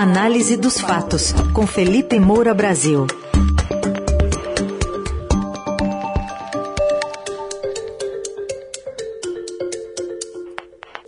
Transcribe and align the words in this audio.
Análise 0.00 0.56
dos 0.56 0.80
fatos, 0.80 1.32
com 1.52 1.66
Felipe 1.66 2.20
Moura 2.20 2.54
Brasil. 2.54 3.04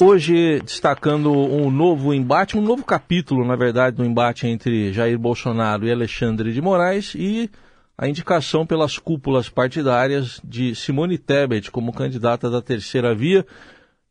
Hoje, 0.02 0.60
destacando 0.64 1.30
um 1.30 1.70
novo 1.70 2.12
embate, 2.12 2.58
um 2.58 2.60
novo 2.60 2.82
capítulo, 2.82 3.46
na 3.46 3.54
verdade, 3.54 3.96
do 3.96 4.04
embate 4.04 4.48
entre 4.48 4.92
Jair 4.92 5.16
Bolsonaro 5.16 5.86
e 5.86 5.92
Alexandre 5.92 6.52
de 6.52 6.60
Moraes 6.60 7.14
e 7.14 7.48
a 7.96 8.08
indicação 8.08 8.66
pelas 8.66 8.98
cúpulas 8.98 9.48
partidárias 9.48 10.40
de 10.42 10.74
Simone 10.74 11.16
Tebet 11.16 11.70
como 11.70 11.92
candidata 11.92 12.50
da 12.50 12.60
terceira 12.60 13.14
via. 13.14 13.46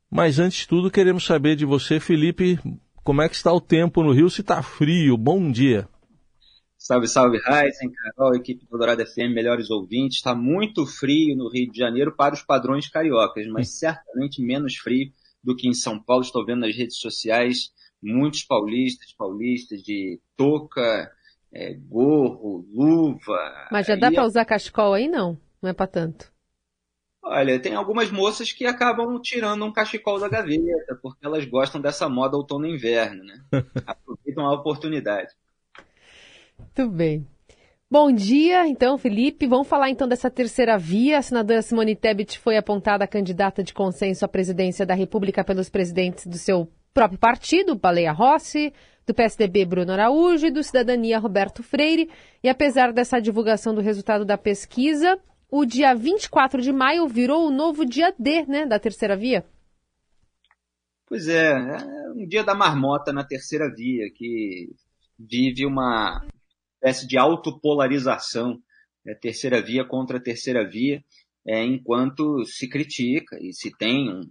Mas 0.09 0.39
antes 0.39 0.59
de 0.59 0.69
tudo, 0.69 0.89
queremos 0.89 1.25
saber 1.25 1.57
de 1.57 1.65
você, 1.65 1.99
Felipe, 1.99 2.57
como 3.03 3.21
é 3.21 3.29
que 3.29 3.35
está 3.35 3.51
o 3.51 3.61
tempo 3.61 4.03
no 4.03 4.11
Rio? 4.11 4.29
Se 4.29 4.41
está 4.41 4.61
frio? 4.61 5.17
Bom 5.17 5.51
dia. 5.51 5.87
Salve, 6.77 7.07
salve, 7.07 7.37
Heisen, 7.45 7.91
Carol, 7.91 8.35
equipe 8.35 8.65
do 8.65 8.77
Dourado 8.77 9.05
FM, 9.05 9.33
melhores 9.33 9.69
ouvintes. 9.69 10.17
Está 10.17 10.33
muito 10.33 10.85
frio 10.85 11.35
no 11.35 11.49
Rio 11.49 11.69
de 11.69 11.77
Janeiro 11.77 12.15
para 12.15 12.33
os 12.33 12.41
padrões 12.41 12.89
cariocas, 12.89 13.45
mas 13.47 13.77
certamente 13.77 14.41
menos 14.41 14.77
frio 14.77 15.11
do 15.43 15.55
que 15.55 15.67
em 15.67 15.73
São 15.73 16.01
Paulo. 16.01 16.23
Estou 16.23 16.45
vendo 16.45 16.61
nas 16.61 16.75
redes 16.75 16.97
sociais 16.97 17.71
muitos 18.01 18.43
paulistas, 18.43 19.13
paulistas 19.13 19.81
de 19.81 20.21
touca, 20.37 21.11
é, 21.53 21.73
gorro, 21.73 22.65
luva. 22.71 23.67
Mas 23.71 23.87
já 23.87 23.95
dá 23.95 24.11
para 24.11 24.25
usar 24.25 24.45
cachecol 24.45 24.93
aí? 24.93 25.07
Não, 25.07 25.37
não 25.61 25.69
é 25.69 25.73
para 25.73 25.87
tanto. 25.87 26.31
Olha, 27.21 27.59
tem 27.59 27.75
algumas 27.75 28.09
moças 28.09 28.51
que 28.51 28.65
acabam 28.65 29.19
tirando 29.21 29.65
um 29.65 29.73
cachecol 29.73 30.19
da 30.19 30.29
gaveta, 30.29 30.97
porque 31.01 31.25
elas 31.25 31.45
gostam 31.45 31.81
dessa 31.81 32.07
moda 32.07 32.37
outono 32.37 32.65
e 32.65 32.73
inverno, 32.73 33.23
né? 33.23 33.39
Aproveitam 33.85 34.45
a 34.45 34.53
oportunidade. 34.53 35.33
Muito 36.57 36.89
bem. 36.89 37.27
Bom 37.91 38.11
dia, 38.11 38.67
então, 38.67 38.97
Felipe. 38.97 39.47
Vamos 39.47 39.67
falar 39.67 39.89
então 39.89 40.07
dessa 40.07 40.29
terceira 40.29 40.77
via. 40.77 41.17
A 41.17 41.21
senadora 41.21 41.61
Simone 41.61 41.95
Tebet 41.95 42.37
foi 42.37 42.55
apontada 42.55 43.07
candidata 43.07 43.63
de 43.63 43.73
consenso 43.73 44.23
à 44.23 44.27
presidência 44.27 44.85
da 44.85 44.93
República 44.93 45.43
pelos 45.43 45.69
presidentes 45.69 46.27
do 46.27 46.37
seu 46.37 46.71
próprio 46.93 47.19
partido, 47.19 47.75
Baleia 47.75 48.11
Rossi, 48.11 48.71
do 49.07 49.13
PSDB 49.13 49.65
Bruno 49.65 49.91
Araújo 49.91 50.45
e 50.45 50.51
do 50.51 50.63
Cidadania 50.63 51.17
Roberto 51.17 51.63
Freire. 51.63 52.09
E 52.43 52.47
apesar 52.47 52.93
dessa 52.93 53.19
divulgação 53.19 53.73
do 53.73 53.81
resultado 53.81 54.23
da 54.23 54.37
pesquisa, 54.37 55.19
o 55.51 55.65
dia 55.65 55.95
24 55.95 56.61
de 56.61 56.71
maio 56.71 57.07
virou 57.07 57.47
o 57.47 57.51
novo 57.51 57.85
dia 57.85 58.13
D, 58.17 58.45
né, 58.45 58.65
da 58.65 58.79
terceira 58.79 59.15
via? 59.15 59.45
Pois 61.07 61.27
é, 61.27 61.51
é 61.51 62.11
um 62.15 62.27
dia 62.27 62.43
da 62.43 62.53
marmota 62.53 63.11
na 63.11 63.23
terceira 63.23 63.67
via, 63.73 64.11
que 64.13 64.69
vive 65.17 65.65
uma 65.65 66.23
espécie 66.75 67.07
de 67.07 67.17
autopolarização, 67.17 68.61
né, 69.03 69.15
terceira 69.15 69.61
via 69.61 69.83
contra 69.83 70.21
terceira 70.21 70.67
via, 70.67 71.03
é, 71.45 71.63
enquanto 71.63 72.45
se 72.45 72.69
critica 72.69 73.37
e 73.41 73.51
se 73.51 73.75
tem 73.75 74.07
um, 74.07 74.21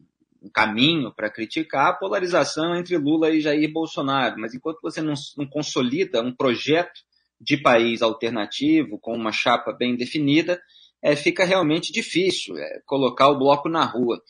um 0.40 0.48
caminho 0.48 1.12
para 1.12 1.30
criticar 1.30 1.88
a 1.88 1.94
polarização 1.94 2.76
entre 2.76 2.96
Lula 2.96 3.30
e 3.30 3.40
Jair 3.40 3.72
Bolsonaro. 3.72 4.36
Mas 4.38 4.54
enquanto 4.54 4.80
você 4.80 5.02
não, 5.02 5.14
não 5.36 5.46
consolida 5.46 6.22
um 6.22 6.32
projeto 6.32 7.00
de 7.40 7.56
país 7.56 8.02
alternativo, 8.02 8.98
com 9.00 9.14
uma 9.14 9.32
chapa 9.32 9.72
bem 9.72 9.96
definida, 9.96 10.60
é, 11.02 11.16
fica 11.16 11.44
realmente 11.44 11.92
difícil 11.92 12.56
é, 12.56 12.80
colocar 12.86 13.28
o 13.28 13.38
bloco 13.38 13.68
na 13.68 13.84
rua. 13.84 14.20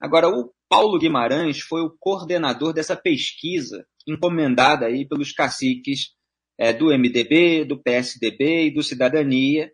Agora, 0.00 0.28
o 0.28 0.52
Paulo 0.68 0.98
Guimarães 0.98 1.60
foi 1.60 1.82
o 1.82 1.94
coordenador 1.98 2.72
dessa 2.72 2.96
pesquisa 2.96 3.86
encomendada 4.06 4.86
aí 4.86 5.06
pelos 5.06 5.32
caciques 5.32 6.14
é, 6.58 6.72
do 6.72 6.86
MDB, 6.86 7.64
do 7.64 7.80
PSDB 7.82 8.66
e 8.66 8.74
do 8.74 8.82
Cidadania, 8.82 9.72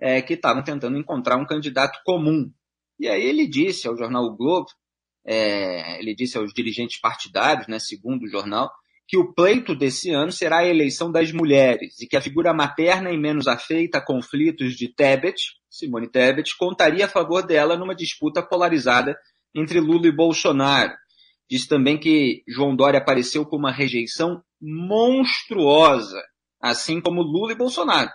é, 0.00 0.22
que 0.22 0.34
estavam 0.34 0.62
tentando 0.62 0.98
encontrar 0.98 1.36
um 1.36 1.46
candidato 1.46 1.98
comum. 2.04 2.50
E 2.98 3.08
aí 3.08 3.22
ele 3.22 3.46
disse 3.46 3.88
ao 3.88 3.96
jornal 3.96 4.24
o 4.24 4.36
Globo 4.36 4.68
é, 5.30 5.98
ele 6.00 6.14
disse 6.14 6.38
aos 6.38 6.54
dirigentes 6.54 6.98
partidários, 6.98 7.68
né, 7.68 7.78
segundo 7.78 8.22
o 8.22 8.30
jornal, 8.30 8.72
que 9.08 9.16
o 9.16 9.32
pleito 9.32 9.74
desse 9.74 10.10
ano 10.10 10.30
será 10.30 10.58
a 10.58 10.68
eleição 10.68 11.10
das 11.10 11.32
mulheres 11.32 11.98
e 11.98 12.06
que 12.06 12.14
a 12.14 12.20
figura 12.20 12.52
materna 12.52 13.10
e 13.10 13.16
menos 13.16 13.48
afeita 13.48 13.96
a 13.96 14.04
conflitos 14.04 14.74
de 14.74 14.94
Tebet, 14.94 15.40
Simone 15.70 16.10
Tebet, 16.10 16.54
contaria 16.58 17.06
a 17.06 17.08
favor 17.08 17.42
dela 17.42 17.74
numa 17.74 17.94
disputa 17.94 18.42
polarizada 18.42 19.16
entre 19.54 19.80
Lula 19.80 20.08
e 20.08 20.12
Bolsonaro. 20.12 20.92
Diz 21.50 21.66
também 21.66 21.98
que 21.98 22.42
João 22.46 22.76
Dória 22.76 23.00
apareceu 23.00 23.46
com 23.46 23.56
uma 23.56 23.72
rejeição 23.72 24.42
monstruosa, 24.60 26.22
assim 26.60 27.00
como 27.00 27.22
Lula 27.22 27.52
e 27.52 27.56
Bolsonaro. 27.56 28.10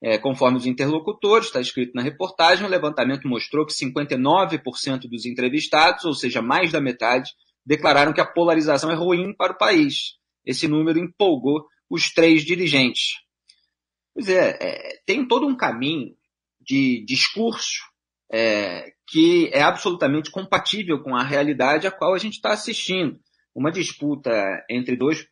É, 0.00 0.16
conforme 0.16 0.58
os 0.58 0.64
interlocutores, 0.66 1.48
está 1.48 1.60
escrito 1.60 1.90
na 1.92 2.02
reportagem, 2.02 2.64
o 2.64 2.70
levantamento 2.70 3.26
mostrou 3.26 3.66
que 3.66 3.72
59% 3.72 5.08
dos 5.10 5.26
entrevistados, 5.26 6.04
ou 6.04 6.14
seja, 6.14 6.40
mais 6.40 6.70
da 6.70 6.80
metade, 6.80 7.32
declararam 7.66 8.12
que 8.12 8.20
a 8.20 8.26
polarização 8.26 8.92
é 8.92 8.94
ruim 8.94 9.34
para 9.34 9.52
o 9.52 9.58
país. 9.58 10.19
Esse 10.44 10.66
número 10.66 10.98
empolgou 10.98 11.66
os 11.88 12.10
três 12.12 12.44
dirigentes. 12.44 13.16
Pois 14.14 14.28
é, 14.28 14.58
é 14.60 15.00
tem 15.04 15.26
todo 15.26 15.46
um 15.46 15.56
caminho 15.56 16.14
de 16.60 17.04
discurso 17.04 17.80
é, 18.32 18.92
que 19.08 19.50
é 19.52 19.62
absolutamente 19.62 20.30
compatível 20.30 21.02
com 21.02 21.16
a 21.16 21.22
realidade 21.22 21.86
a 21.86 21.90
qual 21.90 22.14
a 22.14 22.18
gente 22.18 22.34
está 22.34 22.52
assistindo. 22.52 23.18
Uma 23.54 23.72
disputa 23.72 24.30
entre 24.70 24.96
dois 24.96 25.26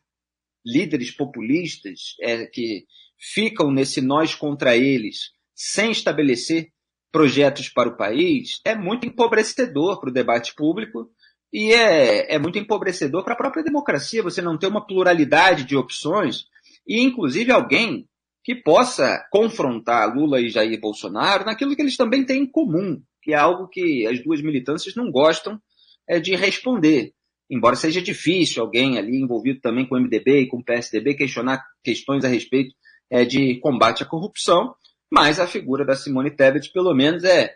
líderes 0.65 1.11
populistas 1.11 2.15
é, 2.21 2.45
que 2.45 2.85
ficam 3.17 3.71
nesse 3.71 4.01
nós 4.01 4.35
contra 4.35 4.75
eles, 4.75 5.31
sem 5.55 5.91
estabelecer 5.91 6.71
projetos 7.11 7.69
para 7.69 7.89
o 7.89 7.97
país, 7.97 8.61
é 8.63 8.75
muito 8.75 9.07
empobrecedor 9.07 9.99
para 9.99 10.09
o 10.09 10.13
debate 10.13 10.53
público 10.53 11.09
e 11.51 11.73
é, 11.73 12.35
é 12.35 12.39
muito 12.39 12.59
empobrecedor 12.59 13.23
para 13.23 13.33
a 13.33 13.37
própria 13.37 13.63
democracia 13.63 14.23
você 14.23 14.41
não 14.41 14.57
ter 14.57 14.67
uma 14.67 14.85
pluralidade 14.85 15.63
de 15.63 15.75
opções 15.75 16.45
e, 16.87 17.01
inclusive, 17.01 17.51
alguém 17.51 18.07
que 18.43 18.55
possa 18.55 19.23
confrontar 19.31 20.15
Lula 20.15 20.39
e 20.41 20.49
Jair 20.49 20.79
Bolsonaro 20.79 21.45
naquilo 21.45 21.75
que 21.75 21.81
eles 21.81 21.97
também 21.97 22.25
têm 22.25 22.43
em 22.43 22.51
comum, 22.51 23.01
que 23.21 23.33
é 23.33 23.37
algo 23.37 23.67
que 23.67 24.07
as 24.07 24.23
duas 24.23 24.41
militâncias 24.41 24.95
não 24.95 25.11
gostam 25.11 25.59
é, 26.07 26.19
de 26.19 26.35
responder. 26.35 27.13
Embora 27.49 27.75
seja 27.75 28.01
difícil 28.01 28.63
alguém 28.63 28.97
ali 28.97 29.19
envolvido 29.19 29.59
também 29.59 29.87
com 29.87 29.95
o 29.95 29.99
MDB 29.99 30.41
e 30.41 30.47
com 30.47 30.57
o 30.57 30.63
PSDB 30.63 31.15
questionar 31.15 31.63
questões 31.83 32.23
a 32.23 32.27
respeito 32.27 32.73
é, 33.09 33.25
de 33.25 33.59
combate 33.59 34.03
à 34.03 34.05
corrupção, 34.05 34.73
mas 35.11 35.39
a 35.39 35.47
figura 35.47 35.83
da 35.83 35.95
Simone 35.95 36.29
Tebet, 36.29 36.71
pelo 36.71 36.93
menos, 36.93 37.23
é, 37.23 37.55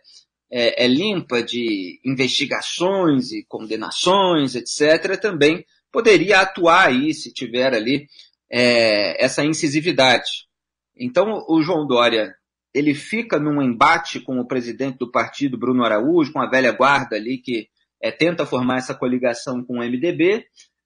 é, 0.56 0.86
é 0.86 0.88
limpa 0.88 1.42
de 1.42 2.00
investigações 2.06 3.32
e 3.32 3.44
condenações, 3.44 4.54
etc., 4.54 5.20
também 5.20 5.66
poderia 5.92 6.42
atuar 6.42 6.90
aí 6.90 7.12
se 7.12 7.34
tiver 7.34 7.74
ali 7.74 8.08
é, 8.52 9.24
essa 9.24 9.44
incisividade. 9.44 10.48
Então, 10.96 11.44
o 11.50 11.60
João 11.64 11.88
Dória, 11.88 12.36
ele 12.72 12.94
fica 12.94 13.40
num 13.40 13.64
embate 13.64 14.20
com 14.20 14.40
o 14.40 14.48
presidente 14.48 15.00
do 15.00 15.10
partido, 15.10 15.58
Bruno 15.58 15.84
Araújo, 15.84 16.32
com 16.32 16.40
a 16.40 16.50
velha 16.50 16.72
guarda 16.72 17.16
ali 17.16 17.40
que 17.40 17.68
é, 18.00 18.12
tenta 18.12 18.46
formar 18.46 18.78
essa 18.78 18.94
coligação 18.94 19.64
com 19.64 19.80
o 19.80 19.84
MDB, 19.84 20.46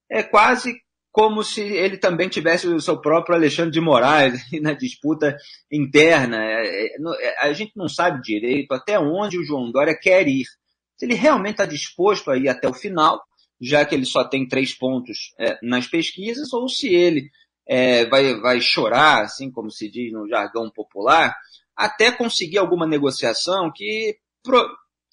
é 0.10 0.24
quase 0.24 0.82
como 1.18 1.44
se 1.44 1.62
ele 1.62 1.98
também 1.98 2.30
tivesse 2.30 2.68
o 2.68 2.80
seu 2.80 3.02
próprio 3.02 3.36
Alexandre 3.36 3.72
de 3.72 3.82
Moraes 3.82 4.40
na 4.62 4.74
disputa 4.74 5.36
interna. 5.72 6.38
É, 6.38 6.86
é, 6.86 6.96
é, 7.22 7.40
a 7.40 7.52
gente 7.54 7.72
não 7.76 7.90
sabe 7.90 8.22
direito 8.22 8.72
até 8.72 9.00
onde 9.00 9.36
o 9.36 9.44
João 9.44 9.72
Dória 9.72 9.98
quer 10.00 10.28
ir. 10.28 10.46
Se 10.96 11.08
ele 11.08 11.16
realmente 11.16 11.54
está 11.54 11.66
disposto 11.66 12.30
a 12.30 12.38
ir 12.38 12.48
até 12.48 12.70
o 12.70 12.74
final, 12.74 13.20
já 13.60 13.84
que 13.84 13.96
ele 13.96 14.06
só 14.06 14.24
tem 14.24 14.48
três 14.48 14.78
pontos 14.78 15.34
é, 15.40 15.58
nas 15.64 15.88
pesquisas, 15.88 16.54
ou 16.54 16.70
se 16.70 16.94
ele 16.94 17.32
é, 17.68 18.06
vai, 18.06 18.40
vai 18.40 18.62
chorar, 18.62 19.24
assim 19.24 19.50
como 19.50 19.72
se 19.72 19.90
diz 19.90 20.14
no 20.14 20.30
jargão 20.30 20.70
popular, 20.70 21.36
até 21.76 22.12
conseguir 22.12 22.60
alguma 22.60 22.86
negociação 22.86 23.72
que, 23.74 24.20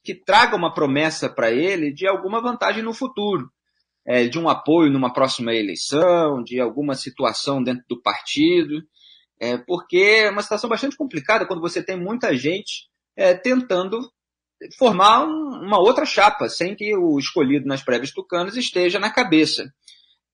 que 0.04 0.14
traga 0.14 0.54
uma 0.54 0.74
promessa 0.74 1.30
para 1.30 1.50
ele 1.50 1.94
de 1.94 2.06
alguma 2.06 2.42
vantagem 2.42 2.82
no 2.82 2.92
futuro 2.92 3.53
é, 4.06 4.26
de 4.26 4.38
um 4.38 4.48
apoio 4.48 4.90
numa 4.90 5.12
próxima 5.12 5.54
eleição, 5.54 6.42
de 6.42 6.60
alguma 6.60 6.94
situação 6.94 7.62
dentro 7.62 7.84
do 7.88 8.00
partido, 8.02 8.82
é, 9.40 9.56
porque 9.58 9.96
é 9.96 10.30
uma 10.30 10.42
situação 10.42 10.68
bastante 10.68 10.96
complicada 10.96 11.46
quando 11.46 11.60
você 11.60 11.82
tem 11.82 11.96
muita 11.96 12.36
gente 12.36 12.88
é, 13.16 13.34
tentando 13.34 14.00
formar 14.78 15.24
um, 15.24 15.62
uma 15.62 15.78
outra 15.78 16.04
chapa, 16.04 16.48
sem 16.48 16.74
que 16.74 16.96
o 16.96 17.18
escolhido 17.18 17.66
nas 17.66 17.82
prévias 17.82 18.12
tucanas 18.12 18.56
esteja 18.56 18.98
na 18.98 19.10
cabeça. 19.10 19.64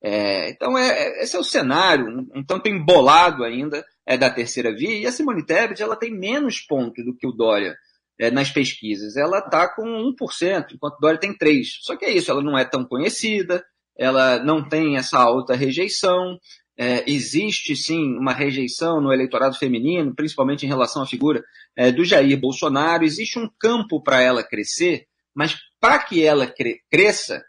É, 0.02 0.50
então, 0.50 0.78
é, 0.78 0.88
é, 0.88 1.22
esse 1.22 1.36
é 1.36 1.38
o 1.38 1.44
cenário, 1.44 2.06
um, 2.06 2.40
um 2.40 2.44
tanto 2.44 2.68
embolado 2.68 3.44
ainda 3.44 3.84
é, 4.06 4.16
da 4.16 4.30
terceira 4.30 4.74
via, 4.74 4.98
e 4.98 5.06
a 5.06 5.12
Simone 5.12 5.44
Tebet 5.44 5.82
ela 5.82 5.96
tem 5.96 6.10
menos 6.10 6.60
pontos 6.60 7.04
do 7.04 7.14
que 7.14 7.26
o 7.26 7.32
Dória 7.32 7.76
é, 8.20 8.30
nas 8.30 8.50
pesquisas. 8.50 9.16
Ela 9.16 9.38
está 9.38 9.66
com 9.66 9.82
1%, 9.82 10.74
enquanto 10.74 11.00
Dória 11.00 11.18
tem 11.18 11.36
3%. 11.36 11.64
Só 11.80 11.96
que 11.96 12.04
é 12.04 12.12
isso, 12.12 12.30
ela 12.30 12.42
não 12.42 12.56
é 12.56 12.64
tão 12.66 12.84
conhecida, 12.84 13.64
ela 13.98 14.38
não 14.44 14.68
tem 14.68 14.98
essa 14.98 15.18
alta 15.18 15.56
rejeição, 15.56 16.38
é, 16.78 17.10
existe 17.10 17.74
sim 17.74 18.16
uma 18.18 18.32
rejeição 18.32 19.00
no 19.00 19.12
eleitorado 19.12 19.56
feminino, 19.56 20.14
principalmente 20.14 20.64
em 20.64 20.68
relação 20.68 21.02
à 21.02 21.06
figura 21.06 21.42
é, 21.76 21.90
do 21.90 22.04
Jair 22.04 22.38
Bolsonaro. 22.38 23.04
Existe 23.04 23.38
um 23.38 23.48
campo 23.58 24.02
para 24.02 24.20
ela 24.20 24.42
crescer, 24.42 25.06
mas 25.34 25.56
para 25.80 25.98
que 25.98 26.22
ela 26.22 26.46
cre 26.46 26.80
cresça, 26.90 27.42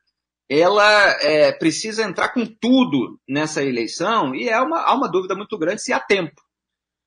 ela 0.50 1.17
é, 1.21 1.51
precisa 1.51 2.03
entrar 2.03 2.29
com 2.29 2.45
tudo 2.45 3.19
nessa 3.27 3.63
eleição 3.63 4.35
e 4.35 4.50
é 4.50 4.59
uma, 4.59 4.81
há 4.81 4.94
uma 4.94 5.09
dúvida 5.09 5.35
muito 5.35 5.57
grande 5.57 5.81
se 5.81 5.94
há 5.94 6.00
tempo. 6.00 6.41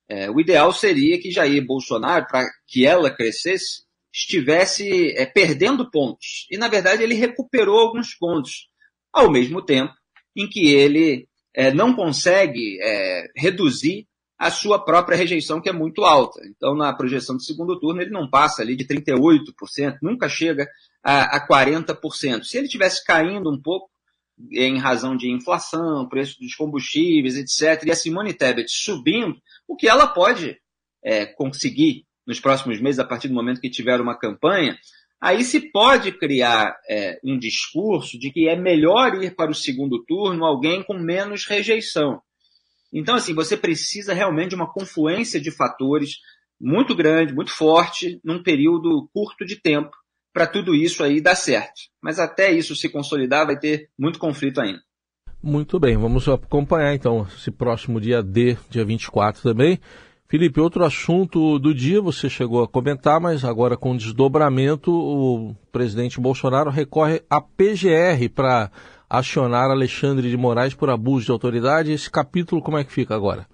É, 0.07 0.29
o 0.29 0.39
ideal 0.39 0.71
seria 0.71 1.19
que 1.19 1.31
Jair 1.31 1.65
Bolsonaro, 1.65 2.27
para 2.27 2.47
que 2.67 2.85
ela 2.85 3.09
crescesse, 3.09 3.83
estivesse 4.13 5.11
é, 5.17 5.25
perdendo 5.25 5.89
pontos. 5.89 6.47
E, 6.49 6.57
na 6.57 6.67
verdade, 6.67 7.03
ele 7.03 7.15
recuperou 7.15 7.79
alguns 7.79 8.13
pontos, 8.13 8.69
ao 9.11 9.31
mesmo 9.31 9.61
tempo 9.61 9.93
em 10.35 10.47
que 10.47 10.73
ele 10.73 11.27
é, 11.53 11.73
não 11.73 11.95
consegue 11.95 12.77
é, 12.81 13.27
reduzir 13.35 14.07
a 14.37 14.51
sua 14.51 14.77
própria 14.83 15.17
rejeição, 15.17 15.61
que 15.61 15.69
é 15.69 15.73
muito 15.73 16.03
alta. 16.03 16.41
Então, 16.45 16.75
na 16.75 16.91
projeção 16.93 17.37
do 17.37 17.41
segundo 17.41 17.79
turno, 17.79 18.01
ele 18.01 18.11
não 18.11 18.29
passa 18.29 18.61
ali 18.61 18.75
de 18.75 18.85
38%, 18.85 19.97
nunca 20.01 20.27
chega 20.27 20.67
a, 21.01 21.37
a 21.37 21.47
40%. 21.47 22.43
Se 22.43 22.57
ele 22.57 22.67
tivesse 22.67 23.03
caindo 23.05 23.49
um 23.49 23.61
pouco, 23.61 23.89
em 24.51 24.77
razão 24.77 25.15
de 25.15 25.31
inflação, 25.31 26.07
preço 26.07 26.39
dos 26.39 26.55
combustíveis, 26.55 27.35
etc., 27.35 27.85
e 27.85 27.91
a 27.91 27.95
Simone 27.95 28.33
Tebet 28.33 28.69
subindo, 28.69 29.37
o 29.67 29.75
que 29.75 29.87
ela 29.87 30.07
pode 30.07 30.57
é, 31.03 31.25
conseguir 31.25 32.05
nos 32.25 32.39
próximos 32.39 32.81
meses, 32.81 32.99
a 32.99 33.05
partir 33.05 33.27
do 33.27 33.33
momento 33.33 33.61
que 33.61 33.69
tiver 33.69 34.01
uma 34.01 34.17
campanha, 34.17 34.77
aí 35.21 35.43
se 35.43 35.71
pode 35.71 36.11
criar 36.11 36.75
é, 36.89 37.19
um 37.23 37.37
discurso 37.37 38.17
de 38.17 38.31
que 38.31 38.49
é 38.49 38.55
melhor 38.55 39.21
ir 39.23 39.35
para 39.35 39.51
o 39.51 39.55
segundo 39.55 40.03
turno 40.05 40.43
alguém 40.43 40.83
com 40.83 40.97
menos 40.97 41.45
rejeição. 41.45 42.21
Então, 42.91 43.15
assim, 43.15 43.33
você 43.33 43.55
precisa 43.55 44.13
realmente 44.13 44.49
de 44.49 44.55
uma 44.55 44.71
confluência 44.71 45.39
de 45.39 45.51
fatores 45.51 46.17
muito 46.59 46.95
grande, 46.95 47.33
muito 47.33 47.51
forte, 47.51 48.19
num 48.23 48.41
período 48.41 49.09
curto 49.13 49.45
de 49.45 49.61
tempo, 49.61 49.91
para 50.35 50.45
tudo 50.45 50.75
isso 50.75 51.01
aí 51.01 51.21
dar 51.21 51.33
certo. 51.33 51.83
Mas 52.01 52.19
até 52.19 52.51
isso 52.51 52.75
se 52.75 52.89
consolidar, 52.89 53.45
vai 53.45 53.57
ter 53.57 53.89
muito 53.97 54.19
conflito 54.19 54.59
ainda. 54.59 54.81
Muito 55.41 55.79
bem, 55.79 55.95
vamos 55.95 56.27
acompanhar 56.27 56.93
então 56.93 57.25
esse 57.33 57.49
próximo 57.49 58.01
dia 58.01 58.21
D, 58.21 58.57
dia 58.69 58.83
24 58.83 59.41
também. 59.41 59.79
Felipe, 60.27 60.59
outro 60.59 60.83
assunto 60.83 61.57
do 61.57 61.73
dia, 61.73 62.01
você 62.01 62.29
chegou 62.29 62.61
a 62.61 62.67
comentar, 62.67 63.21
mas 63.21 63.45
agora 63.45 63.77
com 63.77 63.95
desdobramento, 63.95 64.91
o 64.91 65.55
presidente 65.71 66.19
Bolsonaro 66.19 66.69
recorre 66.69 67.21
à 67.29 67.39
PGR 67.39 68.27
para 68.33 68.69
acionar 69.09 69.71
Alexandre 69.71 70.29
de 70.29 70.35
Moraes 70.35 70.73
por 70.73 70.89
abuso 70.89 71.27
de 71.27 71.31
autoridade. 71.31 71.93
Esse 71.93 72.11
capítulo, 72.11 72.61
como 72.61 72.77
é 72.77 72.83
que 72.83 72.91
fica 72.91 73.15
agora? 73.15 73.47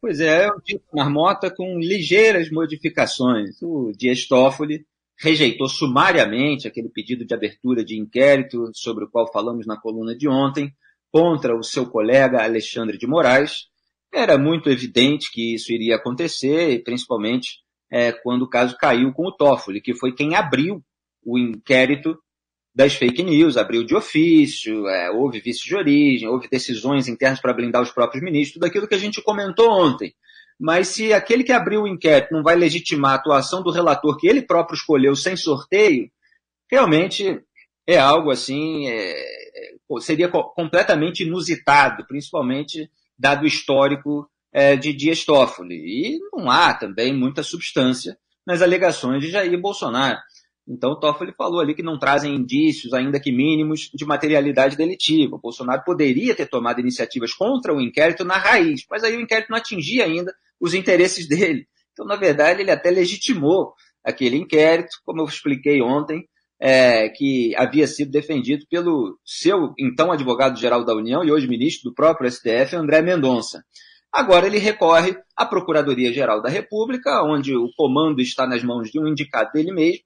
Pois 0.00 0.20
é, 0.20 0.44
é 0.44 0.48
um 0.48 0.60
tipo 0.60 0.84
de 0.92 0.96
marmota 0.96 1.50
com 1.50 1.76
ligeiras 1.76 2.50
modificações. 2.50 3.60
O 3.60 3.90
Dias 3.96 4.28
Toffoli 4.28 4.86
rejeitou 5.18 5.68
sumariamente 5.68 6.68
aquele 6.68 6.88
pedido 6.88 7.24
de 7.24 7.34
abertura 7.34 7.84
de 7.84 7.98
inquérito 7.98 8.70
sobre 8.74 9.04
o 9.04 9.10
qual 9.10 9.30
falamos 9.32 9.66
na 9.66 9.80
coluna 9.80 10.16
de 10.16 10.28
ontem, 10.28 10.72
contra 11.10 11.56
o 11.56 11.62
seu 11.62 11.86
colega 11.86 12.42
Alexandre 12.42 12.98
de 12.98 13.06
Moraes. 13.06 13.68
Era 14.12 14.36
muito 14.36 14.68
evidente 14.68 15.30
que 15.32 15.54
isso 15.54 15.72
iria 15.72 15.96
acontecer, 15.96 16.82
principalmente 16.84 17.60
é, 17.90 18.12
quando 18.12 18.42
o 18.42 18.48
caso 18.48 18.76
caiu 18.76 19.12
com 19.12 19.26
o 19.26 19.32
Toffoli, 19.32 19.80
que 19.80 19.94
foi 19.94 20.14
quem 20.14 20.34
abriu 20.34 20.82
o 21.24 21.38
inquérito 21.38 22.18
das 22.74 22.94
fake 22.94 23.22
news, 23.22 23.56
abriu 23.56 23.84
de 23.84 23.94
ofício, 23.94 24.86
é, 24.86 25.10
houve 25.10 25.40
vício 25.40 25.66
de 25.66 25.74
origem, 25.74 26.28
houve 26.28 26.48
decisões 26.48 27.08
internas 27.08 27.40
para 27.40 27.54
blindar 27.54 27.80
os 27.80 27.90
próprios 27.90 28.22
ministros, 28.22 28.54
tudo 28.54 28.66
aquilo 28.66 28.86
que 28.86 28.94
a 28.94 28.98
gente 28.98 29.22
comentou 29.22 29.70
ontem. 29.70 30.14
Mas 30.58 30.88
se 30.88 31.12
aquele 31.12 31.44
que 31.44 31.52
abriu 31.52 31.82
o 31.82 31.88
inquérito 31.88 32.32
não 32.32 32.42
vai 32.42 32.56
legitimar 32.56 33.12
a 33.12 33.14
atuação 33.16 33.62
do 33.62 33.70
relator 33.70 34.16
que 34.16 34.26
ele 34.26 34.42
próprio 34.42 34.76
escolheu 34.76 35.14
sem 35.14 35.36
sorteio, 35.36 36.10
realmente 36.70 37.40
é 37.86 37.98
algo 37.98 38.30
assim, 38.30 38.88
é, 38.88 39.12
é 39.12 40.00
seria 40.00 40.28
completamente 40.28 41.22
inusitado, 41.22 42.06
principalmente 42.06 42.90
dado 43.18 43.44
o 43.44 43.46
histórico 43.46 44.28
é, 44.52 44.74
de 44.76 44.92
Dias 44.92 45.24
Toffoli. 45.24 45.76
E 45.76 46.18
não 46.32 46.50
há 46.50 46.74
também 46.74 47.14
muita 47.14 47.42
substância 47.42 48.18
nas 48.46 48.62
alegações 48.62 49.20
de 49.20 49.30
Jair 49.30 49.60
Bolsonaro. 49.60 50.18
Então, 50.68 50.92
o 50.92 50.96
Toffoli 50.96 51.32
falou 51.32 51.60
ali 51.60 51.74
que 51.74 51.82
não 51.82 51.98
trazem 51.98 52.34
indícios, 52.34 52.92
ainda 52.92 53.20
que 53.20 53.30
mínimos, 53.30 53.88
de 53.94 54.04
materialidade 54.04 54.76
delitiva. 54.76 55.36
O 55.36 55.40
Bolsonaro 55.40 55.84
poderia 55.84 56.34
ter 56.34 56.46
tomado 56.46 56.80
iniciativas 56.80 57.32
contra 57.32 57.72
o 57.72 57.80
inquérito 57.80 58.24
na 58.24 58.36
raiz, 58.36 58.84
mas 58.90 59.04
aí 59.04 59.16
o 59.16 59.20
inquérito 59.20 59.50
não 59.50 59.58
atingia 59.58 60.04
ainda 60.04 60.34
os 60.60 60.74
interesses 60.74 61.28
dele. 61.28 61.68
Então, 61.92 62.04
na 62.04 62.16
verdade, 62.16 62.62
ele 62.62 62.70
até 62.70 62.90
legitimou 62.90 63.74
aquele 64.04 64.36
inquérito, 64.36 64.90
como 65.04 65.20
eu 65.20 65.24
expliquei 65.24 65.80
ontem, 65.80 66.28
é, 66.60 67.08
que 67.10 67.54
havia 67.56 67.86
sido 67.86 68.10
defendido 68.10 68.64
pelo 68.68 69.18
seu 69.24 69.74
então 69.78 70.10
advogado-geral 70.10 70.84
da 70.84 70.94
União 70.94 71.22
e 71.22 71.30
hoje 71.30 71.46
ministro 71.46 71.90
do 71.90 71.94
próprio 71.94 72.30
STF, 72.30 72.74
André 72.74 73.02
Mendonça. 73.02 73.62
Agora 74.12 74.46
ele 74.46 74.58
recorre 74.58 75.16
à 75.36 75.44
Procuradoria-Geral 75.44 76.40
da 76.40 76.48
República, 76.48 77.22
onde 77.22 77.54
o 77.54 77.68
comando 77.76 78.20
está 78.20 78.46
nas 78.46 78.62
mãos 78.62 78.90
de 78.90 78.98
um 78.98 79.06
indicado 79.06 79.52
dele 79.52 79.72
mesmo, 79.72 80.02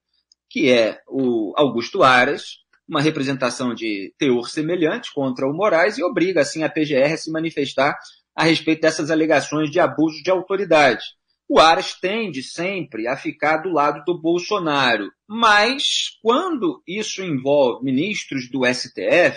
que 0.50 0.70
é 0.70 1.00
o 1.08 1.55
Augusto 1.56 2.02
Aras, 2.02 2.58
uma 2.88 3.00
representação 3.00 3.73
de 3.73 4.12
teor 4.19 4.50
semelhante 4.50 5.14
contra 5.14 5.47
o 5.47 5.55
Moraes 5.55 5.97
e 5.97 6.02
obriga 6.02 6.41
assim 6.41 6.64
a 6.64 6.69
PGR 6.69 7.12
a 7.12 7.17
se 7.17 7.31
manifestar 7.31 7.97
a 8.35 8.44
respeito 8.44 8.82
dessas 8.82 9.11
alegações 9.11 9.70
de 9.70 9.79
abuso 9.79 10.23
de 10.23 10.31
autoridade 10.31 11.05
o 11.52 11.58
Aras 11.58 11.94
tende 11.94 12.44
sempre 12.44 13.08
a 13.08 13.17
ficar 13.17 13.56
do 13.56 13.70
lado 13.70 14.05
do 14.05 14.17
Bolsonaro. 14.17 15.11
Mas, 15.29 16.17
quando 16.23 16.81
isso 16.87 17.25
envolve 17.25 17.85
ministros 17.85 18.49
do 18.49 18.64
STF, 18.64 19.37